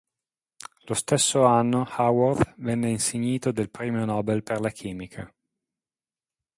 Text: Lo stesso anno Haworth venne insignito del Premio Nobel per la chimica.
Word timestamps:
Lo 0.87 0.95
stesso 0.95 1.43
anno 1.45 1.85
Haworth 1.87 2.55
venne 2.57 2.89
insignito 2.89 3.51
del 3.51 3.69
Premio 3.69 4.03
Nobel 4.03 4.41
per 4.41 4.59
la 4.59 4.71
chimica. 4.71 5.31